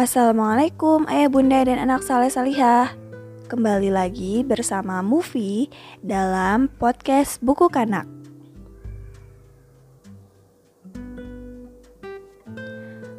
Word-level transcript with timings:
Assalamualaikum 0.00 1.04
ayah 1.12 1.28
bunda 1.28 1.60
dan 1.60 1.76
anak 1.76 2.00
saleh 2.00 2.32
salihah. 2.32 2.96
Kembali 3.52 3.92
lagi 3.92 4.40
bersama 4.40 5.04
Movie 5.04 5.68
dalam 6.00 6.72
podcast 6.80 7.36
Buku 7.44 7.68
Kanak. 7.68 8.08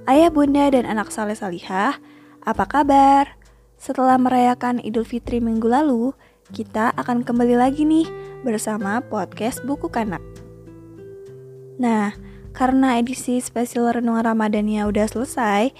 Ayah 0.09 0.33
bunda 0.33 0.73
dan 0.73 0.89
anak 0.89 1.13
saleh 1.13 1.37
salihah, 1.37 2.01
apa 2.41 2.65
kabar? 2.65 3.37
Setelah 3.77 4.17
merayakan 4.17 4.81
Idul 4.81 5.05
Fitri 5.05 5.37
minggu 5.37 5.69
lalu, 5.69 6.17
kita 6.49 6.97
akan 6.97 7.21
kembali 7.21 7.61
lagi 7.61 7.85
nih 7.85 8.09
bersama 8.41 9.05
podcast 9.05 9.61
Buku 9.69 9.85
Kanak. 9.85 10.25
Nah, 11.77 12.17
karena 12.57 12.97
edisi 12.99 13.39
spesial 13.39 13.93
Renungan 13.93 14.27
Ramadannya 14.27 14.83
udah 14.89 15.05
selesai, 15.07 15.71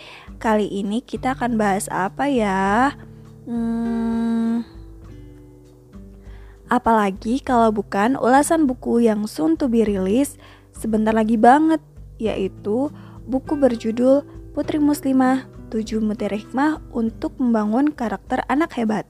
kali 0.41 0.66
ini 0.66 1.05
kita 1.05 1.38
akan 1.38 1.62
bahas 1.62 1.86
apa 1.94 2.26
ya? 2.26 2.98
Hmm, 3.45 4.66
apalagi 6.66 7.45
kalau 7.45 7.70
bukan 7.70 8.18
ulasan 8.18 8.66
buku 8.66 9.05
yang 9.05 9.30
soon 9.30 9.54
to 9.54 9.70
be 9.70 9.85
release 9.85 10.41
sebentar 10.73 11.13
lagi 11.13 11.38
banget, 11.38 11.77
yaitu 12.18 12.90
buku 13.30 13.54
berjudul 13.54 14.26
Putri 14.58 14.82
Muslimah 14.82 15.46
7 15.70 16.02
Mutiara 16.02 16.41
Hikmah 16.41 16.82
untuk 16.90 17.38
membangun 17.38 17.94
karakter 17.94 18.41
anak 18.49 18.73
hebat. 18.82 19.05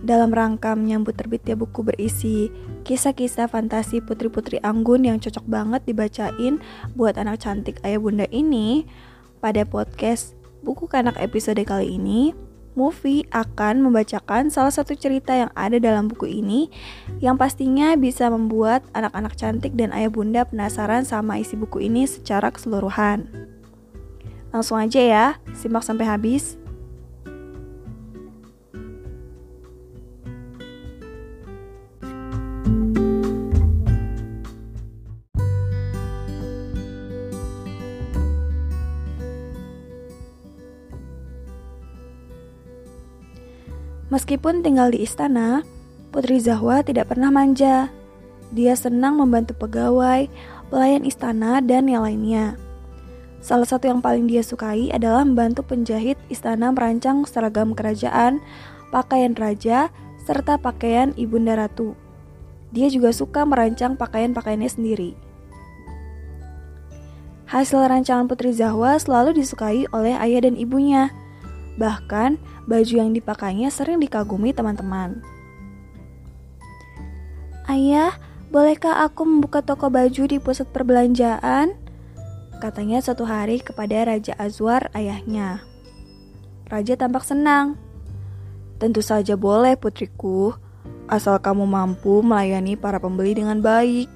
Dalam 0.00 0.32
rangka 0.32 0.72
menyambut 0.72 1.12
terbitnya 1.12 1.52
buku 1.56 1.84
berisi 1.84 2.48
kisah-kisah 2.88 3.52
fantasi 3.52 4.00
putri-putri 4.00 4.56
anggun 4.64 5.04
yang 5.04 5.20
cocok 5.20 5.44
banget 5.44 5.84
dibacain 5.84 6.56
buat 6.96 7.20
anak 7.20 7.44
cantik 7.44 7.76
ayah 7.84 8.00
bunda 8.00 8.24
ini, 8.32 8.88
pada 9.44 9.64
podcast 9.68 10.36
Buku 10.60 10.88
Kanak 10.88 11.16
episode 11.20 11.60
kali 11.64 11.96
ini, 11.96 12.36
Movie 12.78 13.26
akan 13.34 13.82
membacakan 13.82 14.46
salah 14.46 14.70
satu 14.70 14.94
cerita 14.94 15.34
yang 15.34 15.50
ada 15.58 15.82
dalam 15.82 16.06
buku 16.06 16.30
ini 16.30 16.70
yang 17.18 17.34
pastinya 17.34 17.98
bisa 17.98 18.30
membuat 18.30 18.86
anak-anak 18.94 19.34
cantik 19.34 19.74
dan 19.74 19.90
ayah 19.90 20.12
bunda 20.12 20.46
penasaran 20.46 21.02
sama 21.02 21.42
isi 21.42 21.58
buku 21.58 21.90
ini 21.90 22.06
secara 22.06 22.54
keseluruhan. 22.54 23.26
Langsung 24.54 24.78
aja 24.78 25.02
ya, 25.02 25.26
simak 25.50 25.82
sampai 25.82 26.06
habis. 26.06 26.59
Meskipun 44.10 44.66
tinggal 44.66 44.90
di 44.90 45.06
istana, 45.06 45.62
Putri 46.10 46.42
Zahwa 46.42 46.82
tidak 46.82 47.14
pernah 47.14 47.30
manja. 47.30 47.94
Dia 48.50 48.74
senang 48.74 49.22
membantu 49.22 49.54
pegawai, 49.54 50.26
pelayan 50.66 51.06
istana, 51.06 51.62
dan 51.62 51.86
yang 51.86 52.02
lainnya. 52.02 52.58
Salah 53.38 53.64
satu 53.64 53.86
yang 53.86 54.02
paling 54.02 54.26
dia 54.26 54.42
sukai 54.42 54.90
adalah 54.90 55.22
membantu 55.22 55.62
penjahit 55.62 56.18
istana 56.26 56.74
merancang 56.74 57.22
seragam 57.24 57.72
kerajaan, 57.72 58.42
pakaian 58.90 59.32
raja, 59.38 59.94
serta 60.26 60.58
pakaian 60.58 61.14
ibunda 61.14 61.54
ratu. 61.56 61.94
Dia 62.74 62.90
juga 62.90 63.14
suka 63.14 63.46
merancang 63.46 63.94
pakaian-pakaiannya 63.94 64.70
sendiri. 64.70 65.10
Hasil 67.50 67.82
rancangan 67.82 68.30
Putri 68.30 68.54
Zahwa 68.54 68.94
selalu 68.94 69.42
disukai 69.42 69.86
oleh 69.90 70.14
ayah 70.18 70.46
dan 70.46 70.54
ibunya. 70.54 71.10
Bahkan, 71.80 72.36
baju 72.68 72.94
yang 72.94 73.16
dipakainya 73.16 73.72
sering 73.72 74.04
dikagumi 74.04 74.52
teman-teman. 74.52 75.24
Ayah, 77.64 78.12
bolehkah 78.52 79.00
aku 79.08 79.24
membuka 79.24 79.64
toko 79.64 79.88
baju 79.88 80.28
di 80.28 80.36
pusat 80.36 80.68
perbelanjaan? 80.68 81.72
Katanya 82.60 83.00
suatu 83.00 83.24
hari 83.24 83.64
kepada 83.64 84.04
Raja 84.04 84.36
Azwar 84.36 84.92
ayahnya. 84.92 85.64
Raja 86.68 87.00
tampak 87.00 87.24
senang. 87.24 87.80
Tentu 88.76 89.00
saja 89.00 89.40
boleh 89.40 89.80
putriku, 89.80 90.52
asal 91.08 91.40
kamu 91.40 91.64
mampu 91.64 92.20
melayani 92.20 92.76
para 92.76 93.00
pembeli 93.00 93.40
dengan 93.40 93.64
baik. 93.64 94.12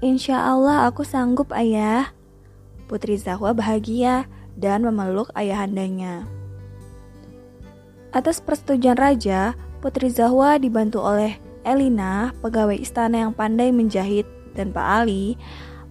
Insya 0.00 0.40
Allah 0.40 0.88
aku 0.88 1.04
sanggup 1.04 1.52
ayah. 1.52 2.16
Putri 2.88 3.20
Zahwa 3.20 3.52
bahagia 3.52 4.24
dan 4.58 4.82
memeluk 4.82 5.30
ayahandanya. 5.38 6.26
Atas 8.10 8.42
persetujuan 8.42 8.98
raja, 8.98 9.54
Putri 9.78 10.10
Zahwa 10.10 10.58
dibantu 10.58 10.98
oleh 10.98 11.38
Elina, 11.62 12.34
pegawai 12.42 12.74
istana 12.74 13.28
yang 13.28 13.32
pandai 13.36 13.70
menjahit, 13.70 14.26
dan 14.58 14.74
Pak 14.74 14.86
Ali. 15.04 15.38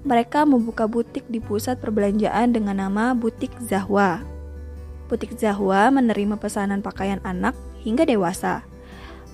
Mereka 0.03 0.44
membuka 0.44 0.88
butik 0.88 1.23
di 1.31 1.39
pusat 1.39 1.79
perbelanjaan 1.79 2.51
dengan 2.51 2.83
nama 2.83 3.16
Butik 3.16 3.51
Zahwa. 3.63 4.23
Butik 5.07 5.35
Zahwa 5.39 5.88
menerima 5.88 6.35
pesanan 6.35 6.83
pakaian 6.83 7.23
anak 7.23 7.56
hingga 7.79 8.03
dewasa. 8.03 8.67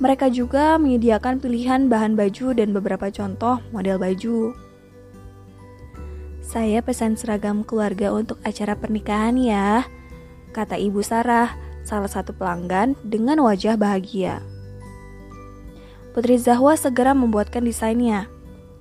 Mereka 0.02 0.34
juga 0.34 0.78
menyediakan 0.82 1.38
pilihan 1.42 1.90
bahan 1.90 2.18
baju 2.18 2.58
dan 2.58 2.74
beberapa 2.74 3.10
contoh 3.14 3.62
model 3.70 4.02
baju. 4.02 4.54
Saya 6.54 6.86
pesan 6.86 7.18
seragam 7.18 7.66
keluarga 7.66 8.14
untuk 8.14 8.38
acara 8.46 8.78
pernikahan 8.78 9.34
ya, 9.42 9.90
kata 10.54 10.78
Ibu 10.78 11.02
Sarah, 11.02 11.50
salah 11.82 12.06
satu 12.06 12.30
pelanggan 12.30 12.94
dengan 13.02 13.42
wajah 13.42 13.74
bahagia. 13.74 14.38
Putri 16.14 16.38
Zahwa 16.38 16.78
segera 16.78 17.18
membuatkan 17.18 17.66
desainnya. 17.66 18.30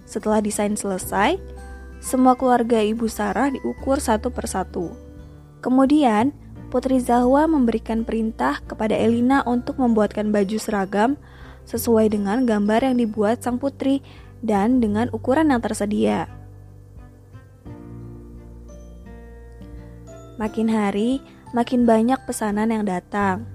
Setelah 0.05 0.44
desain 0.44 0.77
selesai, 0.77 1.41
semua 1.97 2.37
keluarga 2.37 2.77
Ibu 2.77 3.09
Sarah 3.09 3.49
diukur 3.49 4.04
satu 4.04 4.28
persatu. 4.28 4.93
Kemudian, 5.65 6.37
Putri 6.69 7.00
Zahwa 7.00 7.49
memberikan 7.49 8.04
perintah 8.04 8.60
kepada 8.69 8.93
Elina 8.93 9.41
untuk 9.49 9.81
membuatkan 9.81 10.28
baju 10.28 10.60
seragam 10.60 11.16
sesuai 11.65 12.12
dengan 12.12 12.44
gambar 12.44 12.93
yang 12.93 13.00
dibuat 13.00 13.41
sang 13.41 13.56
putri 13.56 14.04
dan 14.44 14.84
dengan 14.84 15.09
ukuran 15.16 15.49
yang 15.49 15.65
tersedia. 15.65 16.41
Makin 20.42 20.75
hari, 20.75 21.22
makin 21.54 21.86
banyak 21.86 22.19
pesanan 22.26 22.75
yang 22.75 22.82
datang. 22.82 23.47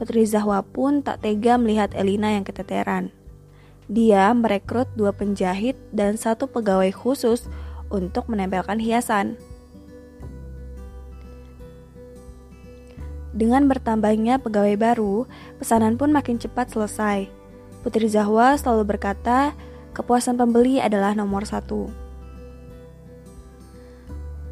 Putri 0.00 0.24
Zahwa 0.24 0.64
pun 0.64 1.04
tak 1.04 1.20
tega 1.20 1.60
melihat 1.60 1.92
Elina 1.92 2.32
yang 2.32 2.40
keteteran. 2.40 3.12
Dia 3.92 4.32
merekrut 4.32 4.88
dua 4.96 5.12
penjahit 5.12 5.76
dan 5.92 6.16
satu 6.16 6.48
pegawai 6.48 6.88
khusus 6.88 7.44
untuk 7.92 8.32
menempelkan 8.32 8.80
hiasan. 8.80 9.36
Dengan 13.36 13.68
bertambahnya 13.68 14.40
pegawai 14.40 14.80
baru, 14.80 15.28
pesanan 15.60 16.00
pun 16.00 16.16
makin 16.16 16.40
cepat 16.40 16.72
selesai. 16.72 17.28
Putri 17.84 18.08
Zahwa 18.08 18.56
selalu 18.56 18.96
berkata, 18.96 19.52
kepuasan 19.92 20.40
pembeli 20.40 20.80
adalah 20.80 21.12
nomor 21.12 21.44
satu. 21.44 21.92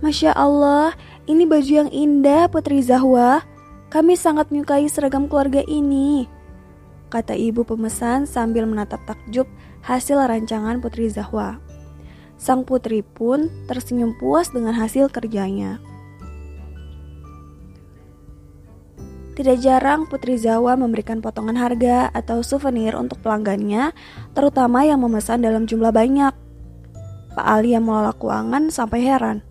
Masya 0.01 0.33
Allah, 0.33 0.97
ini 1.29 1.45
baju 1.45 1.73
yang 1.85 1.91
indah 1.93 2.49
Putri 2.49 2.81
Zahwa. 2.81 3.45
Kami 3.91 4.15
sangat 4.15 4.55
menyukai 4.55 4.87
seragam 4.87 5.27
keluarga 5.27 5.61
ini. 5.67 6.31
Kata 7.11 7.35
ibu 7.35 7.67
pemesan 7.67 8.23
sambil 8.23 8.71
menatap 8.71 9.03
takjub 9.03 9.51
hasil 9.83 10.23
rancangan 10.23 10.79
Putri 10.79 11.11
Zahwa. 11.11 11.59
Sang 12.41 12.65
putri 12.65 13.05
pun 13.05 13.53
tersenyum 13.69 14.17
puas 14.17 14.49
dengan 14.49 14.73
hasil 14.73 15.13
kerjanya. 15.13 15.83
Tidak 19.37 19.57
jarang 19.61 20.09
Putri 20.09 20.37
Zahwa 20.37 20.77
memberikan 20.77 21.19
potongan 21.19 21.57
harga 21.57 22.09
atau 22.13 22.45
souvenir 22.45 22.93
untuk 22.97 23.21
pelanggannya, 23.25 23.93
terutama 24.33 24.85
yang 24.85 25.01
memesan 25.01 25.41
dalam 25.41 25.65
jumlah 25.65 25.93
banyak. 25.93 26.33
Pak 27.33 27.47
Ali 27.47 27.73
yang 27.73 27.89
mengelola 27.89 28.13
keuangan 28.17 28.69
sampai 28.69 29.01
heran. 29.01 29.50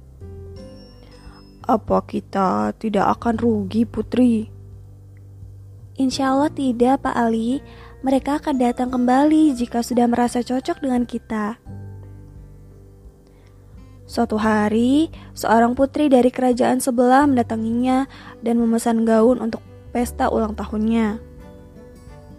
Apa 1.69 2.01
kita 2.01 2.73
tidak 2.81 3.21
akan 3.21 3.37
rugi, 3.37 3.85
Putri? 3.85 4.49
Insya 6.01 6.33
Allah 6.33 6.49
tidak, 6.49 7.05
Pak 7.05 7.13
Ali. 7.13 7.61
Mereka 8.01 8.41
akan 8.41 8.57
datang 8.57 8.89
kembali 8.89 9.53
jika 9.53 9.85
sudah 9.85 10.09
merasa 10.09 10.41
cocok 10.41 10.81
dengan 10.81 11.05
kita. 11.05 11.61
Suatu 14.09 14.41
hari, 14.41 15.13
seorang 15.37 15.77
putri 15.77 16.09
dari 16.09 16.33
kerajaan 16.33 16.81
sebelah 16.81 17.29
mendatanginya 17.29 18.09
dan 18.41 18.57
memesan 18.57 19.05
gaun 19.05 19.37
untuk 19.37 19.61
pesta 19.93 20.33
ulang 20.33 20.57
tahunnya. 20.57 21.21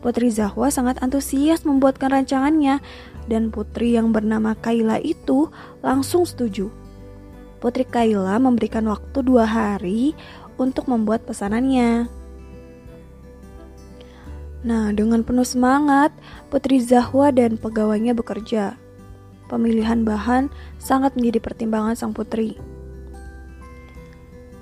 Putri 0.03 0.35
Zahwa 0.35 0.75
sangat 0.75 0.99
antusias 1.07 1.63
membuatkan 1.63 2.11
rancangannya, 2.11 2.83
dan 3.31 3.55
putri 3.55 3.95
yang 3.95 4.11
bernama 4.11 4.59
Kaila 4.59 4.99
itu 4.99 5.47
langsung 5.87 6.27
setuju. 6.27 6.80
Putri 7.61 7.85
Kaila 7.85 8.41
memberikan 8.41 8.89
waktu 8.89 9.21
dua 9.21 9.45
hari 9.45 10.17
untuk 10.57 10.89
membuat 10.89 11.29
pesanannya. 11.29 12.09
Nah, 14.61 14.93
dengan 14.93 15.25
penuh 15.25 15.45
semangat, 15.45 16.13
Putri 16.49 16.81
Zahwa 16.81 17.33
dan 17.33 17.57
pegawainya 17.57 18.13
bekerja. 18.13 18.77
Pemilihan 19.49 20.05
bahan 20.05 20.49
sangat 20.81 21.17
menjadi 21.17 21.43
pertimbangan 21.43 21.97
sang 21.99 22.15
putri. 22.15 22.55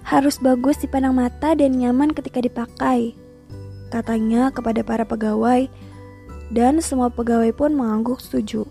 Harus 0.00 0.40
bagus 0.40 0.80
dipandang 0.80 1.12
mata 1.12 1.52
dan 1.52 1.76
nyaman 1.76 2.16
ketika 2.16 2.40
dipakai, 2.40 3.12
katanya 3.92 4.48
kepada 4.48 4.80
para 4.80 5.04
pegawai, 5.04 5.68
dan 6.48 6.80
semua 6.80 7.12
pegawai 7.12 7.52
pun 7.52 7.76
mengangguk 7.76 8.16
setuju. 8.24 8.64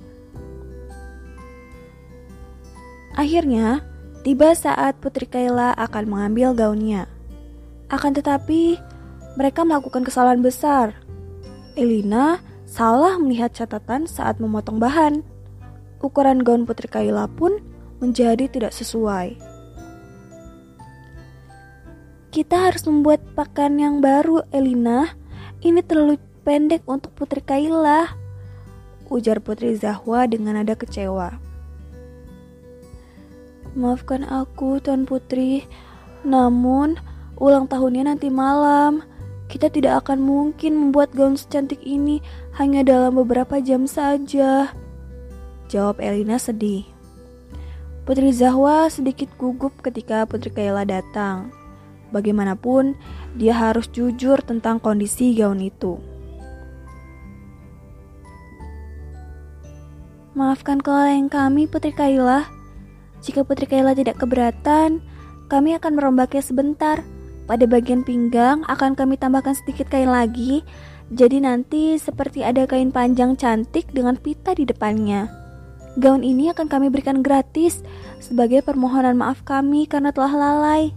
Akhirnya, 3.13 3.85
tiba 4.27 4.51
saat 4.51 4.99
Putri 4.99 5.23
Kaila 5.23 5.71
akan 5.79 6.03
mengambil 6.11 6.51
gaunnya. 6.51 7.07
Akan 7.87 8.11
tetapi, 8.11 8.75
mereka 9.39 9.63
melakukan 9.63 10.03
kesalahan 10.03 10.43
besar 10.43 10.99
Elina 11.79 12.43
salah 12.67 13.15
melihat 13.15 13.55
catatan 13.55 14.03
saat 14.03 14.43
memotong 14.43 14.83
bahan. 14.83 15.23
Ukuran 16.03 16.43
gaun 16.43 16.67
Putri 16.67 16.91
Kaila 16.91 17.31
pun 17.31 17.55
menjadi 18.03 18.51
tidak 18.51 18.75
sesuai. 18.75 19.39
Kita 22.35 22.67
harus 22.67 22.83
membuat 22.83 23.23
pakaian 23.31 23.79
yang 23.79 24.03
baru, 24.03 24.43
Elina. 24.51 25.15
Ini 25.63 25.79
terlalu 25.87 26.19
pendek 26.43 26.83
untuk 26.83 27.15
Putri 27.15 27.39
Kaila. 27.39 28.11
Ujar 29.07 29.39
Putri 29.39 29.71
Zahwa 29.79 30.27
dengan 30.27 30.59
nada 30.59 30.75
kecewa. 30.75 31.46
Maafkan 33.77 34.25
aku, 34.25 34.81
Tuan 34.81 35.05
Putri. 35.05 35.69
Namun, 36.25 36.97
ulang 37.37 37.69
tahunnya 37.69 38.09
nanti 38.09 38.33
malam. 38.33 39.05
Kita 39.45 39.69
tidak 39.69 40.01
akan 40.01 40.17
mungkin 40.17 40.73
membuat 40.73 41.13
gaun 41.13 41.37
secantik 41.37 41.85
ini 41.85 42.25
hanya 42.57 42.81
dalam 42.81 43.13
beberapa 43.21 43.61
jam 43.61 43.85
saja. 43.85 44.73
Jawab 45.69 46.01
Elina 46.01 46.41
sedih. 46.41 46.89
Putri 48.01 48.33
Zahwa 48.33 48.89
sedikit 48.89 49.29
gugup 49.37 49.77
ketika 49.85 50.25
Putri 50.25 50.49
Kaila 50.49 50.81
datang. 50.81 51.53
Bagaimanapun, 52.09 52.97
dia 53.37 53.53
harus 53.53 53.85
jujur 53.93 54.41
tentang 54.41 54.81
kondisi 54.81 55.37
gaun 55.37 55.61
itu. 55.61 56.01
Maafkan 60.33 60.81
kelelahan 60.81 61.29
kami, 61.29 61.69
Putri 61.69 61.93
Kaila. 61.93 62.56
Jika 63.21 63.43
Putri 63.43 63.65
Kaila 63.65 63.97
tidak 63.97 64.21
keberatan, 64.21 65.01
kami 65.47 65.73
akan 65.73 65.97
merombaknya 65.97 66.43
sebentar 66.43 67.01
pada 67.47 67.63
bagian 67.63 68.03
pinggang 68.03 68.67
akan 68.67 68.93
kami 68.93 69.15
tambahkan 69.15 69.55
sedikit 69.55 69.87
kain 69.87 70.11
lagi, 70.11 70.67
jadi 71.07 71.39
nanti 71.39 71.95
seperti 71.95 72.43
ada 72.43 72.67
kain 72.67 72.91
panjang 72.91 73.39
cantik 73.39 73.87
dengan 73.95 74.19
pita 74.19 74.51
di 74.51 74.67
depannya. 74.67 75.31
Gaun 75.97 76.21
ini 76.21 76.51
akan 76.51 76.67
kami 76.67 76.91
berikan 76.91 77.23
gratis 77.23 77.81
sebagai 78.19 78.61
permohonan 78.61 79.15
maaf 79.15 79.41
kami 79.47 79.87
karena 79.87 80.11
telah 80.11 80.35
lalai. 80.35 80.91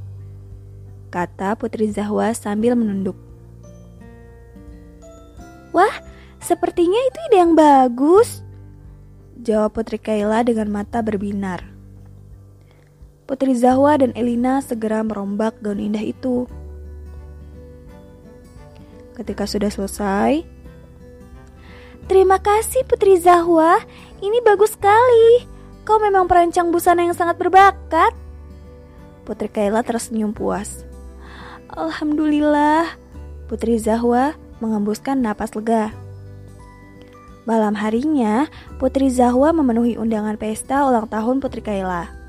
Kata 1.15 1.55
Putri 1.55 1.89
Zahwa 1.95 2.35
sambil 2.35 2.75
menunduk. 2.75 3.15
Wah, 5.71 5.95
sepertinya 6.43 6.99
itu 6.99 7.19
ide 7.31 7.39
yang 7.39 7.55
bagus. 7.55 8.43
Jawab 9.39 9.79
Putri 9.79 10.03
Kaila 10.03 10.43
dengan 10.43 10.69
mata 10.75 10.99
berbinar. 11.01 11.70
Putri 13.31 13.55
Zahwa 13.55 13.95
dan 13.95 14.11
Elina 14.19 14.59
segera 14.59 15.07
merombak 15.07 15.55
gaun 15.63 15.79
indah 15.79 16.03
itu. 16.03 16.51
Ketika 19.15 19.47
sudah 19.47 19.71
selesai, 19.71 20.43
Terima 22.11 22.43
kasih 22.43 22.83
Putri 22.91 23.23
Zahwa, 23.23 23.79
ini 24.19 24.43
bagus 24.43 24.75
sekali. 24.75 25.47
Kau 25.87 26.03
memang 26.03 26.27
perancang 26.27 26.75
busana 26.75 27.07
yang 27.07 27.15
sangat 27.15 27.39
berbakat. 27.39 28.11
Putri 29.23 29.47
Kaila 29.47 29.87
tersenyum 29.87 30.35
puas. 30.35 30.83
Alhamdulillah, 31.71 32.99
Putri 33.47 33.79
Zahwa 33.79 34.35
mengembuskan 34.59 35.23
napas 35.23 35.55
lega. 35.55 35.95
Malam 37.47 37.79
harinya, 37.79 38.51
Putri 38.83 39.07
Zahwa 39.07 39.55
memenuhi 39.55 39.95
undangan 39.95 40.35
pesta 40.35 40.83
ulang 40.83 41.07
tahun 41.07 41.39
Putri 41.39 41.63
Kaila. 41.63 42.20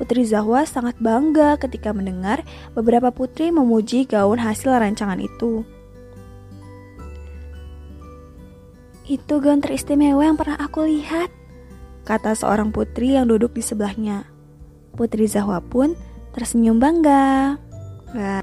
Putri 0.00 0.24
Zahwa 0.24 0.64
sangat 0.64 0.96
bangga 0.96 1.60
ketika 1.60 1.92
mendengar 1.92 2.40
beberapa 2.72 3.12
putri 3.12 3.52
memuji 3.52 4.08
gaun 4.08 4.40
hasil 4.40 4.72
rancangan 4.72 5.20
itu. 5.20 5.60
Itu 9.04 9.44
gaun 9.44 9.60
teristimewa 9.60 10.24
yang 10.24 10.40
pernah 10.40 10.56
aku 10.56 10.88
lihat, 10.88 11.28
kata 12.08 12.32
seorang 12.32 12.72
putri 12.72 13.12
yang 13.12 13.28
duduk 13.28 13.52
di 13.52 13.60
sebelahnya. 13.60 14.24
Putri 14.96 15.28
Zahwa 15.28 15.60
pun 15.60 15.92
tersenyum 16.32 16.80
bangga. 16.80 17.60
Nah. 18.16 18.39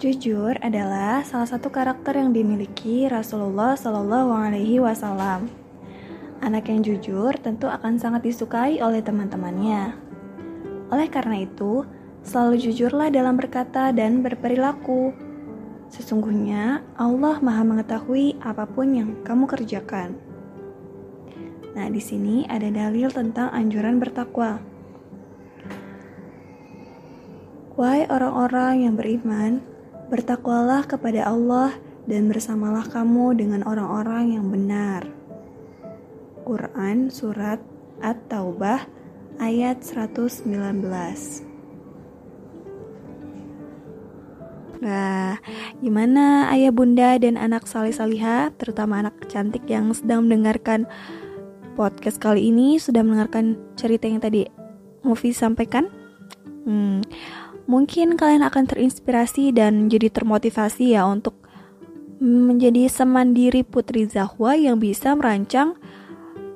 Jujur 0.00 0.56
adalah 0.64 1.20
salah 1.28 1.44
satu 1.44 1.68
karakter 1.68 2.16
yang 2.16 2.32
dimiliki 2.32 3.04
Rasulullah 3.04 3.76
Shallallahu 3.76 4.32
Alaihi 4.32 4.80
Wasallam. 4.80 5.52
Anak 6.40 6.72
yang 6.72 6.80
jujur 6.80 7.36
tentu 7.36 7.68
akan 7.68 8.00
sangat 8.00 8.24
disukai 8.24 8.80
oleh 8.80 9.04
teman-temannya. 9.04 9.92
Oleh 10.88 11.04
karena 11.12 11.44
itu, 11.44 11.84
selalu 12.24 12.56
jujurlah 12.64 13.12
dalam 13.12 13.36
berkata 13.36 13.92
dan 13.92 14.24
berperilaku. 14.24 15.12
Sesungguhnya 15.92 16.80
Allah 16.96 17.36
Maha 17.44 17.60
Mengetahui 17.60 18.40
apa 18.40 18.64
pun 18.64 18.96
yang 18.96 19.20
kamu 19.20 19.44
kerjakan. 19.52 20.16
Nah, 21.76 21.92
di 21.92 22.00
sini 22.00 22.48
ada 22.48 22.72
dalil 22.72 23.12
tentang 23.12 23.52
anjuran 23.52 24.00
bertakwa. 24.00 24.64
Wahai 27.76 28.08
orang-orang 28.08 28.88
yang 28.88 28.96
beriman, 28.96 29.69
Bertakwalah 30.10 30.90
kepada 30.90 31.30
Allah 31.30 31.70
dan 32.10 32.26
bersamalah 32.26 32.82
kamu 32.90 33.38
dengan 33.38 33.62
orang-orang 33.62 34.34
yang 34.34 34.50
benar. 34.50 35.06
Quran 36.42 37.14
Surat 37.14 37.62
At-Taubah 38.02 38.90
ayat 39.38 39.86
119 39.86 40.50
Nah, 44.80 45.36
gimana 45.84 46.48
ayah 46.56 46.72
bunda 46.72 47.20
dan 47.20 47.36
anak 47.36 47.68
salih 47.68 47.92
salihah, 47.92 48.48
terutama 48.56 49.04
anak 49.04 49.28
cantik 49.28 49.68
yang 49.68 49.92
sedang 49.92 50.24
mendengarkan 50.24 50.88
podcast 51.76 52.16
kali 52.16 52.48
ini, 52.48 52.80
sudah 52.80 53.04
mendengarkan 53.04 53.60
cerita 53.76 54.08
yang 54.08 54.24
tadi 54.24 54.48
Movie 55.04 55.36
sampaikan? 55.36 55.92
Hmm, 56.64 57.04
mungkin 57.70 58.18
kalian 58.18 58.42
akan 58.42 58.66
terinspirasi 58.66 59.54
dan 59.54 59.86
jadi 59.86 60.10
termotivasi 60.10 60.98
ya 60.98 61.06
untuk 61.06 61.38
menjadi 62.18 62.90
semandiri 62.90 63.62
Putri 63.62 64.10
Zahwa 64.10 64.58
yang 64.58 64.82
bisa 64.82 65.14
merancang 65.14 65.78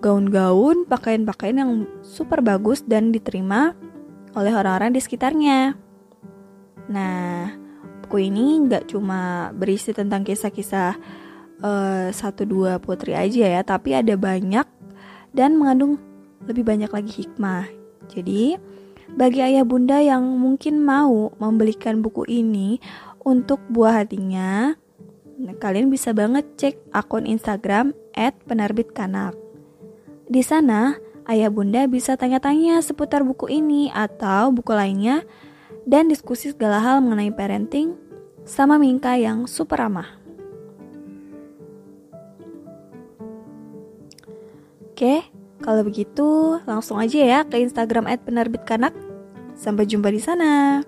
gaun-gaun, 0.03 0.85
pakaian-pakaian 0.85 1.65
yang 1.65 1.73
super 2.05 2.45
bagus 2.45 2.85
dan 2.85 3.15
diterima 3.15 3.73
oleh 4.37 4.53
orang-orang 4.53 4.93
di 4.93 5.01
sekitarnya. 5.01 5.73
Nah, 6.93 7.49
buku 8.05 8.29
ini 8.29 8.61
nggak 8.69 8.93
cuma 8.93 9.49
berisi 9.57 9.97
tentang 9.97 10.21
kisah-kisah 10.21 11.01
uh, 11.65 12.13
satu 12.13 12.45
dua 12.45 12.77
putri 12.77 13.17
aja 13.17 13.49
ya, 13.57 13.63
tapi 13.65 13.97
ada 13.97 14.13
banyak 14.21 14.69
dan 15.33 15.57
mengandung 15.57 15.97
lebih 16.45 16.69
banyak 16.69 16.93
lagi 16.93 17.25
hikmah. 17.25 17.65
Jadi, 18.13 18.61
bagi 19.13 19.45
ayah 19.45 19.69
bunda 19.69 20.01
yang 20.01 20.25
mungkin 20.41 20.81
mau 20.81 21.37
membelikan 21.37 22.01
buku 22.01 22.25
ini 22.25 22.81
untuk 23.21 23.61
buah 23.69 24.05
hatinya, 24.05 24.77
kalian 25.61 25.93
bisa 25.93 26.17
banget 26.17 26.45
cek 26.57 26.75
akun 26.97 27.29
Instagram 27.29 27.93
@penerbitkanak. 28.17 29.37
Di 30.25 30.41
sana, 30.41 30.97
ayah 31.29 31.53
bunda 31.53 31.85
bisa 31.85 32.17
tanya-tanya 32.17 32.81
seputar 32.81 33.21
buku 33.25 33.53
ini 33.53 33.93
atau 33.93 34.49
buku 34.53 34.73
lainnya 34.73 35.25
dan 35.85 36.09
diskusi 36.09 36.53
segala 36.53 36.81
hal 36.81 37.05
mengenai 37.05 37.33
parenting 37.33 37.97
sama 38.45 38.81
Mingka 38.81 39.17
yang 39.21 39.45
super 39.45 39.81
ramah. 39.81 40.09
Oke, 44.95 45.27
kalau 45.65 45.81
begitu, 45.81 46.61
langsung 46.69 47.01
aja 47.01 47.17
ya 47.25 47.41
ke 47.49 47.57
Instagram 47.57 48.05
@penerbitkanak. 48.21 48.93
Sampai 49.57 49.89
jumpa 49.89 50.13
di 50.13 50.21
sana. 50.21 50.85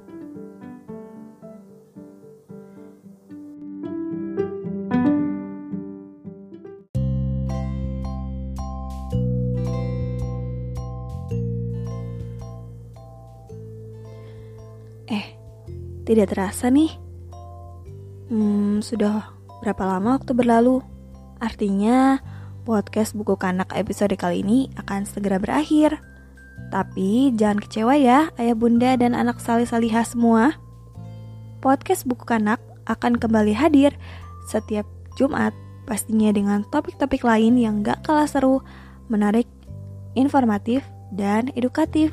Eh, 15.09 15.27
tidak 16.05 16.37
terasa 16.37 16.69
nih. 16.69 16.93
Hmm, 18.29 18.85
sudah 18.85 19.33
berapa 19.65 19.89
lama 19.89 20.21
waktu 20.21 20.37
berlalu? 20.37 20.85
Artinya, 21.41 22.21
podcast 22.67 23.15
buku 23.15 23.39
kanak 23.39 23.71
episode 23.79 24.19
kali 24.19 24.43
ini 24.43 24.67
akan 24.75 25.07
segera 25.07 25.39
berakhir. 25.39 26.03
Tapi 26.75 27.31
jangan 27.39 27.63
kecewa 27.63 27.95
ya, 27.95 28.35
ayah 28.43 28.57
bunda 28.59 28.99
dan 28.99 29.15
anak 29.15 29.39
salih-salihah 29.39 30.03
semua. 30.03 30.59
Podcast 31.63 32.03
buku 32.11 32.27
kanak 32.27 32.59
akan 32.91 33.23
kembali 33.23 33.55
hadir 33.55 33.95
setiap 34.51 34.85
Jumat, 35.15 35.55
pastinya 35.87 36.35
dengan 36.35 36.67
topik-topik 36.75 37.23
lain 37.23 37.55
yang 37.55 37.87
gak 37.87 38.03
kalah 38.03 38.27
seru, 38.27 38.61
menarik, 39.07 39.47
informatif, 40.19 40.83
dan 41.15 41.55
edukatif. 41.55 42.11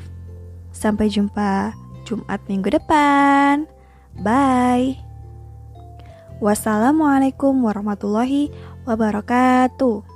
Sampai 0.70 1.10
jumpa 1.10 1.74
Jumat 2.06 2.38
minggu 2.46 2.70
depan. 2.70 3.66
Bye. 4.22 5.02
Wassalamualaikum 6.38 7.58
warahmatullahi 7.62 8.54
wabarakatuh. 8.86 10.13